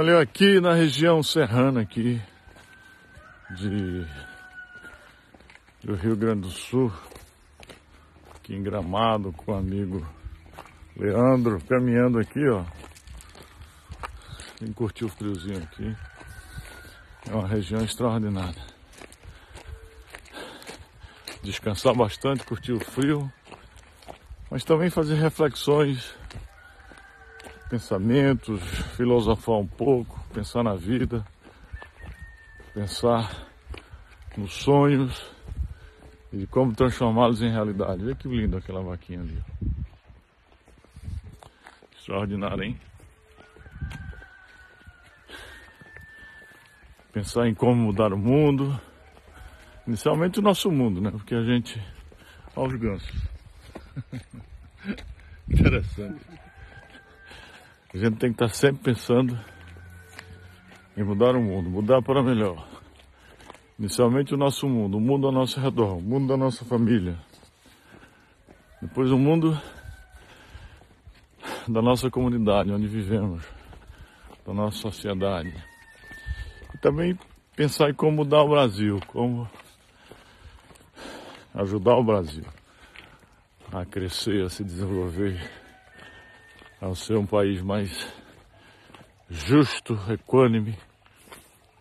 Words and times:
Olha, 0.00 0.20
aqui 0.20 0.60
na 0.60 0.74
região 0.74 1.24
serrana 1.24 1.80
aqui 1.80 2.22
de, 3.50 4.06
do 5.82 5.96
Rio 5.96 6.14
Grande 6.14 6.42
do 6.42 6.50
Sul, 6.50 6.92
aqui 8.36 8.54
em 8.54 8.62
Gramado 8.62 9.32
com 9.32 9.50
o 9.50 9.56
amigo 9.56 10.06
Leandro, 10.96 11.60
caminhando 11.64 12.20
aqui, 12.20 12.48
ó. 12.48 12.64
Quem 14.58 14.72
curtiu 14.72 15.08
o 15.08 15.10
friozinho 15.10 15.64
aqui. 15.64 15.96
É 17.28 17.34
uma 17.34 17.48
região 17.48 17.82
extraordinária. 17.82 18.62
Descansar 21.42 21.92
bastante, 21.92 22.44
curtir 22.44 22.70
o 22.70 22.78
frio, 22.78 23.28
mas 24.48 24.62
também 24.62 24.90
fazer 24.90 25.16
reflexões 25.16 26.14
pensamentos, 27.68 28.62
filosofar 28.96 29.56
um 29.56 29.66
pouco, 29.66 30.18
pensar 30.32 30.62
na 30.62 30.74
vida, 30.74 31.24
pensar 32.72 33.46
nos 34.36 34.52
sonhos 34.54 35.30
e 36.32 36.46
como 36.46 36.74
transformá-los 36.74 37.42
em 37.42 37.50
realidade. 37.50 38.04
Olha 38.04 38.14
que 38.14 38.28
lindo 38.28 38.56
aquela 38.56 38.82
vaquinha 38.82 39.20
ali. 39.20 39.42
Extraordinário, 41.96 42.64
hein? 42.64 42.80
Pensar 47.12 47.48
em 47.48 47.54
como 47.54 47.74
mudar 47.74 48.12
o 48.12 48.18
mundo. 48.18 48.78
Inicialmente 49.86 50.38
o 50.38 50.42
nosso 50.42 50.70
mundo, 50.70 51.00
né? 51.00 51.10
Porque 51.10 51.34
a 51.34 51.42
gente. 51.42 51.82
Olha 52.54 52.74
os 52.74 52.80
gansos. 52.80 53.28
Interessante. 55.48 56.47
A 57.92 57.96
gente 57.96 58.18
tem 58.18 58.32
que 58.32 58.42
estar 58.42 58.48
sempre 58.48 58.82
pensando 58.82 59.38
em 60.94 61.02
mudar 61.02 61.34
o 61.34 61.40
mundo, 61.40 61.70
mudar 61.70 62.02
para 62.02 62.22
melhor. 62.22 62.68
Inicialmente 63.78 64.34
o 64.34 64.36
nosso 64.36 64.68
mundo, 64.68 64.98
o 64.98 65.00
mundo 65.00 65.26
ao 65.26 65.32
nosso 65.32 65.58
redor, 65.58 65.96
o 65.96 66.02
mundo 66.02 66.28
da 66.28 66.36
nossa 66.36 66.66
família. 66.66 67.18
Depois 68.82 69.10
o 69.10 69.16
mundo 69.16 69.58
da 71.66 71.80
nossa 71.80 72.10
comunidade, 72.10 72.70
onde 72.70 72.86
vivemos, 72.86 73.42
da 74.46 74.52
nossa 74.52 74.76
sociedade. 74.76 75.54
E 76.74 76.78
também 76.78 77.18
pensar 77.56 77.88
em 77.88 77.94
como 77.94 78.18
mudar 78.18 78.42
o 78.42 78.50
Brasil, 78.50 79.00
como 79.06 79.48
ajudar 81.54 81.96
o 81.96 82.04
Brasil 82.04 82.44
a 83.72 83.86
crescer, 83.86 84.44
a 84.44 84.50
se 84.50 84.62
desenvolver 84.62 85.40
ao 86.80 86.94
ser 86.94 87.16
um 87.16 87.26
país 87.26 87.60
mais 87.60 88.06
justo, 89.28 89.98
equânime, 90.10 90.76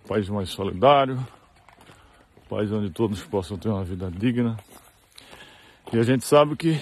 um 0.03 0.07
país 0.07 0.27
mais 0.29 0.49
solidário, 0.49 1.15
um 1.15 2.49
país 2.49 2.71
onde 2.71 2.89
todos 2.89 3.23
possam 3.23 3.57
ter 3.57 3.69
uma 3.69 3.83
vida 3.83 4.09
digna. 4.09 4.57
E 5.93 5.99
a 5.99 6.03
gente 6.03 6.25
sabe 6.25 6.55
que 6.55 6.79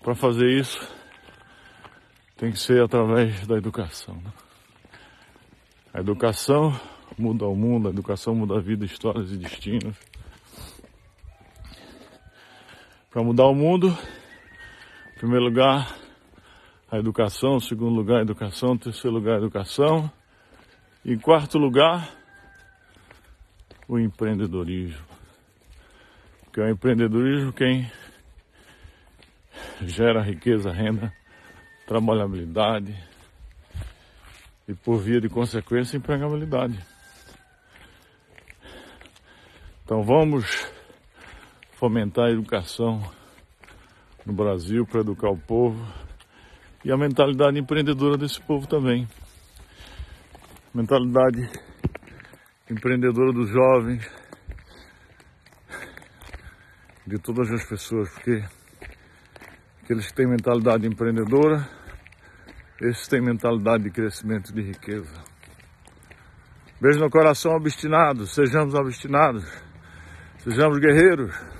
para 0.00 0.14
fazer 0.14 0.48
isso 0.50 0.86
tem 2.36 2.52
que 2.52 2.58
ser 2.58 2.82
através 2.82 3.46
da 3.46 3.56
educação. 3.56 4.14
Né? 4.16 4.32
A 5.92 6.00
educação 6.00 6.78
muda 7.16 7.46
o 7.46 7.56
mundo, 7.56 7.88
a 7.88 7.90
educação 7.90 8.34
muda 8.34 8.56
a 8.56 8.60
vida, 8.60 8.84
histórias 8.84 9.32
e 9.32 9.36
destinos. 9.36 9.96
Para 13.10 13.22
mudar 13.22 13.46
o 13.46 13.54
mundo, 13.54 13.96
em 15.14 15.18
primeiro 15.18 15.44
lugar, 15.44 16.03
a 16.94 16.98
educação, 16.98 17.58
segundo 17.58 17.92
lugar, 17.92 18.20
a 18.20 18.22
educação, 18.22 18.78
terceiro 18.78 19.16
lugar, 19.16 19.34
a 19.34 19.38
educação. 19.38 20.08
E 21.04 21.16
quarto 21.16 21.58
lugar, 21.58 22.08
o 23.88 23.98
empreendedorismo. 23.98 25.04
Que 26.52 26.60
é 26.60 26.66
o 26.66 26.70
empreendedorismo 26.70 27.52
quem 27.52 27.90
gera 29.80 30.22
riqueza, 30.22 30.70
renda, 30.70 31.12
trabalhabilidade 31.84 32.96
e 34.68 34.72
por 34.72 34.98
via 34.98 35.20
de 35.20 35.28
consequência 35.28 35.96
empregabilidade. 35.96 36.78
Então 39.84 40.04
vamos 40.04 40.72
fomentar 41.72 42.26
a 42.26 42.30
educação 42.30 43.02
no 44.24 44.32
Brasil 44.32 44.86
para 44.86 45.00
educar 45.00 45.30
o 45.30 45.36
povo 45.36 45.84
e 46.84 46.92
a 46.92 46.96
mentalidade 46.96 47.58
empreendedora 47.58 48.18
desse 48.18 48.40
povo 48.42 48.66
também. 48.66 49.08
Mentalidade 50.74 51.48
empreendedora 52.70 53.32
dos 53.32 53.48
jovens, 53.48 54.06
de 57.06 57.18
todas 57.18 57.50
as 57.50 57.64
pessoas, 57.66 58.10
porque 58.10 58.42
aqueles 59.82 60.06
que 60.08 60.14
têm 60.14 60.26
mentalidade 60.26 60.86
empreendedora, 60.86 61.68
esses 62.80 63.06
têm 63.08 63.20
mentalidade 63.20 63.84
de 63.84 63.90
crescimento 63.90 64.52
de 64.52 64.62
riqueza. 64.62 65.22
Beijo 66.80 66.98
no 67.00 67.08
coração 67.08 67.52
obstinado, 67.52 68.26
sejamos 68.26 68.74
obstinados, 68.74 69.44
sejamos 70.38 70.78
guerreiros. 70.78 71.53